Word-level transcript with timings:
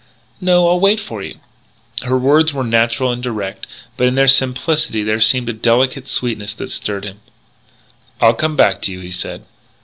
"No, 0.39 0.67
I'll 0.67 0.79
wait 0.79 0.99
for 0.99 1.21
you." 1.21 1.35
Her 2.01 2.17
words 2.17 2.55
were 2.55 2.63
natural 2.63 3.11
and 3.11 3.21
direct, 3.21 3.67
but 3.97 4.07
in 4.07 4.15
their 4.15 4.27
simplicity 4.27 5.03
there 5.03 5.19
seemed 5.19 5.47
a 5.47 5.53
delicate 5.53 6.07
sweetness 6.07 6.55
that 6.55 6.71
stirred 6.71 7.03
him. 7.05 7.19
"I'll 8.19 8.33
come 8.33 8.55
back 8.55 8.81
to 8.81 8.91
you," 8.91 8.99
he 9.01 9.11
said. 9.11 9.43